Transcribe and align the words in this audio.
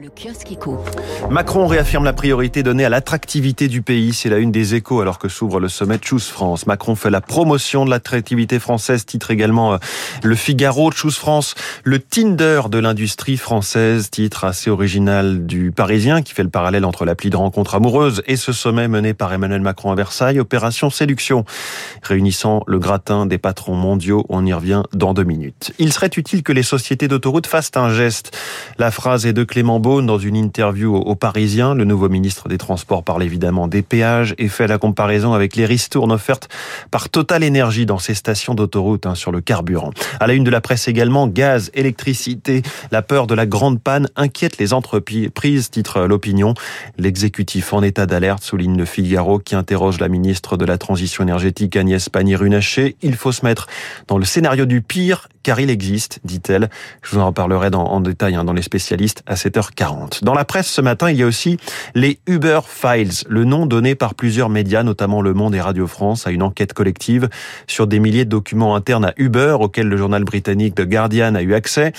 Le 0.00 0.10
kiosque 0.10 0.52
éco. 0.52 0.78
Macron 1.28 1.66
réaffirme 1.66 2.04
la 2.04 2.12
priorité 2.12 2.62
donnée 2.62 2.84
à 2.84 2.88
l'attractivité 2.88 3.66
du 3.66 3.82
pays. 3.82 4.14
C'est 4.14 4.28
la 4.28 4.38
une 4.38 4.52
des 4.52 4.76
échos 4.76 5.00
alors 5.00 5.18
que 5.18 5.28
s'ouvre 5.28 5.58
le 5.58 5.68
sommet 5.68 5.98
Choose 6.00 6.28
France. 6.28 6.68
Macron 6.68 6.94
fait 6.94 7.10
la 7.10 7.20
promotion 7.20 7.84
de 7.84 7.90
l'attractivité 7.90 8.60
française, 8.60 9.04
titre 9.04 9.32
également 9.32 9.72
euh, 9.72 9.78
Le 10.22 10.36
Figaro. 10.36 10.92
Choose 10.92 11.16
France, 11.16 11.56
le 11.82 11.98
Tinder 11.98 12.62
de 12.70 12.78
l'industrie 12.78 13.36
française, 13.36 14.08
titre 14.08 14.44
assez 14.44 14.70
original 14.70 15.44
du 15.46 15.72
Parisien 15.72 16.22
qui 16.22 16.32
fait 16.32 16.44
le 16.44 16.48
parallèle 16.48 16.84
entre 16.84 17.04
l'appli 17.04 17.28
de 17.28 17.36
rencontre 17.36 17.74
amoureuse 17.74 18.22
et 18.28 18.36
ce 18.36 18.52
sommet 18.52 18.86
mené 18.86 19.14
par 19.14 19.32
Emmanuel 19.32 19.62
Macron 19.62 19.90
à 19.90 19.96
Versailles. 19.96 20.38
Opération 20.38 20.90
séduction, 20.90 21.44
réunissant 22.04 22.62
le 22.68 22.78
gratin 22.78 23.26
des 23.26 23.38
patrons 23.38 23.74
mondiaux. 23.74 24.24
On 24.28 24.46
y 24.46 24.52
revient 24.52 24.84
dans 24.92 25.12
deux 25.12 25.24
minutes. 25.24 25.72
Il 25.80 25.92
serait 25.92 26.10
utile 26.16 26.44
que 26.44 26.52
les 26.52 26.62
sociétés 26.62 27.08
d'autoroutes 27.08 27.48
fassent 27.48 27.72
un 27.74 27.90
geste. 27.92 28.36
La 28.78 28.92
phrase 28.92 29.26
est 29.26 29.32
de 29.32 29.42
Clément 29.42 29.80
dans 29.88 30.18
une 30.18 30.36
interview 30.36 30.94
aux 30.94 31.14
Parisiens. 31.14 31.74
Le 31.74 31.84
nouveau 31.84 32.10
ministre 32.10 32.48
des 32.48 32.58
Transports 32.58 33.02
parle 33.02 33.22
évidemment 33.22 33.68
des 33.68 33.80
péages 33.80 34.34
et 34.36 34.48
fait 34.48 34.66
la 34.66 34.76
comparaison 34.76 35.32
avec 35.32 35.56
les 35.56 35.64
ristournes 35.64 36.12
offertes 36.12 36.48
par 36.90 37.08
Total 37.08 37.42
Energy 37.42 37.86
dans 37.86 37.98
ses 37.98 38.12
stations 38.12 38.54
d'autoroute 38.54 39.06
hein, 39.06 39.14
sur 39.14 39.32
le 39.32 39.40
carburant. 39.40 39.90
À 40.20 40.26
la 40.26 40.34
une 40.34 40.44
de 40.44 40.50
la 40.50 40.60
presse 40.60 40.88
également, 40.88 41.26
gaz, 41.26 41.70
électricité, 41.72 42.62
la 42.92 43.00
peur 43.00 43.26
de 43.26 43.34
la 43.34 43.46
grande 43.46 43.80
panne 43.80 44.08
inquiète 44.14 44.58
les 44.58 44.74
entreprises, 44.74 45.70
titre 45.70 46.02
l'opinion. 46.02 46.52
L'exécutif 46.98 47.72
en 47.72 47.82
état 47.82 48.04
d'alerte 48.04 48.42
souligne 48.42 48.76
le 48.76 48.84
Figaro 48.84 49.38
qui 49.38 49.54
interroge 49.54 50.00
la 50.00 50.08
ministre 50.08 50.58
de 50.58 50.66
la 50.66 50.76
Transition 50.76 51.24
énergétique 51.24 51.76
Agnès 51.76 52.10
Pannier-Runacher. 52.10 52.96
Il 53.00 53.16
faut 53.16 53.32
se 53.32 53.44
mettre 53.44 53.66
dans 54.06 54.18
le 54.18 54.26
scénario 54.26 54.66
du 54.66 54.82
pire 54.82 55.28
car 55.42 55.60
il 55.60 55.70
existe, 55.70 56.20
dit-elle. 56.24 56.68
Je 57.00 57.16
vous 57.16 57.22
en 57.22 57.26
reparlerai 57.28 57.70
dans, 57.70 57.86
en 57.86 58.00
détail 58.00 58.34
hein, 58.34 58.44
dans 58.44 58.52
les 58.52 58.60
spécialistes 58.60 59.22
à 59.26 59.34
7h40. 59.78 60.24
Dans 60.24 60.34
la 60.34 60.44
presse 60.44 60.68
ce 60.68 60.80
matin, 60.80 61.10
il 61.10 61.16
y 61.16 61.22
a 61.22 61.26
aussi 61.26 61.58
les 61.94 62.18
Uber 62.26 62.60
Files, 62.66 63.24
le 63.28 63.44
nom 63.44 63.66
donné 63.66 63.94
par 63.94 64.14
plusieurs 64.14 64.48
médias, 64.48 64.82
notamment 64.82 65.22
Le 65.22 65.34
Monde 65.34 65.54
et 65.54 65.60
Radio 65.60 65.86
France, 65.86 66.26
à 66.26 66.30
une 66.30 66.42
enquête 66.42 66.72
collective 66.72 67.28
sur 67.66 67.86
des 67.86 68.00
milliers 68.00 68.24
de 68.24 68.30
documents 68.30 68.74
internes 68.74 69.04
à 69.04 69.12
Uber 69.16 69.56
auxquels 69.60 69.88
le 69.88 69.96
journal 69.96 70.24
britannique 70.24 70.74
The 70.74 70.82
Guardian 70.82 71.34
a 71.34 71.42
eu 71.42 71.54
accès. 71.54 71.92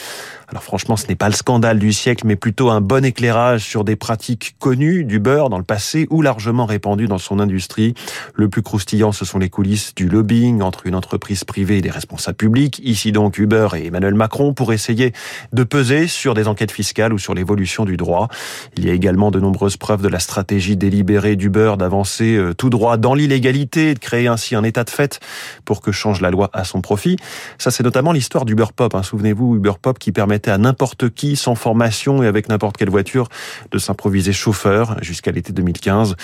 Alors 0.50 0.64
franchement, 0.64 0.98
ce 0.98 1.06
n'est 1.08 1.16
pas 1.16 1.28
le 1.30 1.36
scandale 1.36 1.78
du 1.78 1.94
siècle, 1.94 2.26
mais 2.26 2.36
plutôt 2.36 2.72
un 2.72 2.82
bon 2.82 3.06
éclairage 3.06 3.62
sur 3.62 3.84
des 3.84 3.96
pratiques 3.96 4.56
connues 4.58 5.06
d'Uber 5.06 5.44
dans 5.52 5.60
le 5.60 5.64
passé 5.64 6.08
ou 6.10 6.24
largement 6.24 6.66
répandues 6.66 7.08
dans 7.08 7.20
son 7.20 7.40
industrie. 7.40 7.94
Le 8.34 8.50
plus 8.50 8.64
croustillant, 8.64 9.12
ce 9.12 9.26
sont 9.26 9.38
les 9.38 9.50
coulisses 9.50 9.94
du 9.94 10.10
lobbying 10.10 10.62
entre 10.64 10.88
une 10.88 10.96
entreprise 10.96 11.44
privée 11.44 11.78
et 11.78 11.82
des 11.82 11.92
responsables 11.92 12.38
publics. 12.38 12.82
Ici 12.84 13.12
donc 13.12 13.38
Uber 13.38 13.68
et 13.76 13.86
Emmanuel 13.86 14.16
Macron 14.16 14.54
pour 14.54 14.74
essayer 14.74 15.14
de 15.54 15.64
peser 15.64 16.08
sur 16.08 16.34
des 16.34 16.48
enquêtes 16.48 16.72
fiscales 16.72 17.14
ou 17.14 17.20
sur 17.20 17.36
l'évolution 17.36 17.69
du 17.86 17.98
droit. 17.98 18.28
Il 18.76 18.86
y 18.86 18.90
a 18.90 18.94
également 18.94 19.32
de 19.32 19.40
nombreuses 19.40 19.78
preuves 19.78 20.02
de 20.02 20.08
la 20.08 20.20
stratégie 20.20 20.76
délibérée 20.76 21.36
d'Uber 21.36 21.74
d'avancer 21.78 22.36
euh, 22.36 22.54
tout 22.54 22.70
droit 22.70 22.98
dans 22.98 23.14
l'illégalité 23.14 23.92
et 23.92 23.94
de 23.94 24.00
créer 24.00 24.28
ainsi 24.28 24.56
un 24.56 24.64
état 24.64 24.84
de 24.84 24.90
fait 24.90 25.20
pour 25.66 25.82
que 25.82 25.92
change 25.92 26.22
la 26.22 26.32
loi 26.32 26.50
à 26.54 26.64
son 26.64 26.82
profit. 26.82 27.18
Ça, 27.58 27.72
c'est 27.72 27.84
notamment 27.84 28.12
l'histoire 28.12 28.46
d'Uber 28.46 28.66
Pop. 28.76 28.96
Hein. 28.96 29.04
Souvenez-vous, 29.04 29.56
Uber 29.56 29.74
Pop 29.82 30.00
qui 30.00 30.12
permet 30.12 30.50
à 30.50 30.58
n'importe 30.58 31.10
qui, 31.10 31.36
sans 31.36 31.56
formation 31.56 32.24
et 32.24 32.28
avec 32.28 32.50
n'importe 32.50 32.78
quelle 32.78 32.90
voiture, 32.90 33.28
de 33.72 33.78
s'improviser 33.78 34.34
chauffeur 34.34 34.96
jusqu'à 35.02 35.32
l'été 35.32 35.54
2015. 35.54 36.16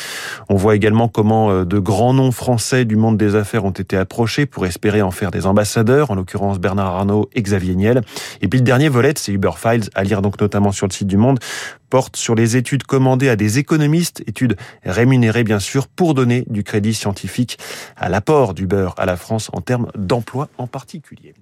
On 0.49 0.55
voit 0.55 0.75
également 0.75 1.07
comment 1.07 1.51
euh, 1.51 1.65
de 1.65 1.79
grands 1.79 2.13
noms 2.13 2.31
français 2.31 2.85
du 2.85 2.95
monde 2.95 3.17
des 3.17 3.35
affaires 3.35 3.65
ont 3.65 3.71
été 3.71 3.97
approchés 3.97 4.45
pour 4.45 4.65
espérer 4.65 5.01
en 5.01 5.11
faire 5.11 5.31
des 5.31 5.45
ambassadeurs, 5.45 6.11
en 6.11 6.15
l'occurrence 6.15 6.59
Bernard 6.59 6.87
Arnault 6.87 7.29
et 7.33 7.41
Xavier 7.41 7.75
Niel. 7.75 8.01
Et 8.41 8.47
puis 8.47 8.59
le 8.59 8.65
dernier 8.65 8.89
volet, 8.89 9.13
c'est 9.15 9.31
Uber 9.31 9.51
Files, 9.57 9.89
à 9.95 10.03
lire 10.03 10.21
donc 10.21 10.39
notamment 10.39 10.71
sur 10.71 10.87
le 10.87 10.91
site 10.91 11.07
du 11.07 11.17
Monde, 11.17 11.24
porte 11.89 12.15
sur 12.15 12.35
les 12.35 12.57
études 12.57 12.83
commandées 12.83 13.29
à 13.29 13.35
des 13.35 13.59
économistes, 13.59 14.23
études 14.27 14.57
rémunérées 14.83 15.43
bien 15.43 15.59
sûr, 15.59 15.87
pour 15.87 16.13
donner 16.13 16.43
du 16.47 16.63
crédit 16.63 16.93
scientifique 16.93 17.57
à 17.95 18.09
l'apport 18.09 18.53
d'Uber 18.53 18.89
à 18.97 19.05
la 19.05 19.17
France 19.17 19.49
en 19.53 19.61
termes 19.61 19.91
d'emploi 19.95 20.49
en 20.57 20.67
particulier. 20.67 21.33